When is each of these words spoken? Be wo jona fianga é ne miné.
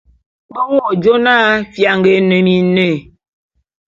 Be 0.53 0.61
wo 0.73 0.85
jona 1.03 1.35
fianga 1.73 2.09
é 2.17 2.19
ne 2.29 2.37
miné. 2.45 2.87